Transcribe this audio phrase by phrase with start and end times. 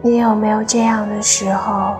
[0.00, 1.96] 你有没有这样的时候？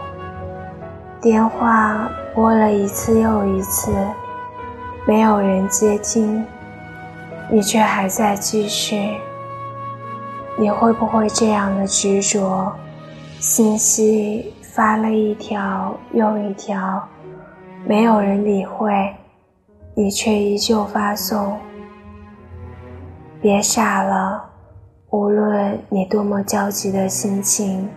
[1.20, 3.92] 电话拨了一次又一次，
[5.04, 6.44] 没有人接听，
[7.50, 9.18] 你却还在继续。
[10.56, 12.72] 你会不会这样的执着？
[13.38, 17.08] 信息发了一条又一条，
[17.84, 19.14] 没有人理会，
[19.94, 21.56] 你却依旧发送。
[23.40, 24.44] 别傻了，
[25.10, 27.88] 无论你多么焦急的心情，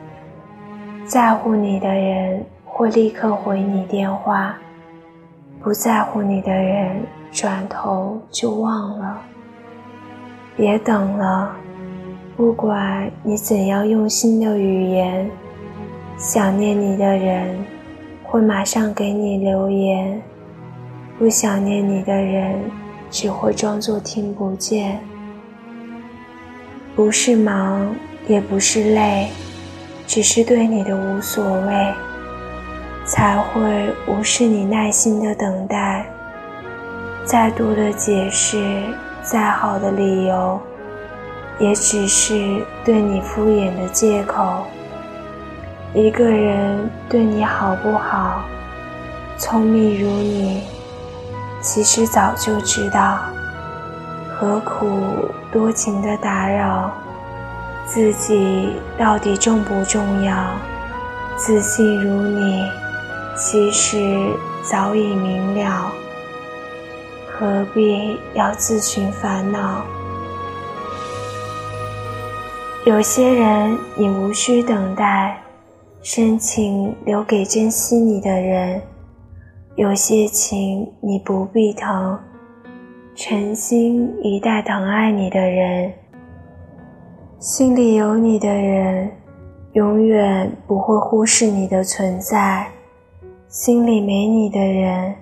[1.06, 2.46] 在乎你的人。
[2.74, 4.56] 会立刻回你电话，
[5.62, 9.22] 不在乎你的人转头就忘了。
[10.56, 11.52] 别等了，
[12.36, 15.30] 不管你怎样用心的语言，
[16.18, 17.64] 想念你的人
[18.24, 20.20] 会马上给你留言，
[21.20, 22.58] 不想念你的人
[23.12, 24.98] 只会装作听不见。
[26.96, 27.96] 不是忙，
[28.28, 29.30] 也不是累，
[30.06, 31.94] 只是对你的无所谓。
[33.04, 36.06] 才会无视你耐心的等待，
[37.26, 38.84] 再多的解释，
[39.24, 40.60] 再好的理由，
[41.60, 44.64] 也只是对你敷衍的借口。
[45.94, 48.44] 一个人对你好不好，
[49.38, 50.62] 聪明如你，
[51.60, 53.20] 其实早就知道，
[54.42, 56.92] 何苦多情的打扰？
[57.86, 60.34] 自己到底重不重要？
[61.38, 62.68] 自信如你。
[63.38, 65.92] 其实早已明了，
[67.32, 69.84] 何必要自寻烦恼？
[72.84, 75.40] 有些人你无需等待，
[76.02, 78.82] 深情留给珍惜你的人；
[79.76, 82.20] 有些情你不必疼，
[83.14, 85.92] 诚心一待疼爱你的人。
[87.40, 89.12] 心里有你的人，
[89.74, 92.68] 永远不会忽视你的存在。
[93.50, 95.14] 心里没你的人，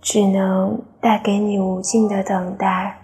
[0.00, 2.96] 只能带给你无尽的等待。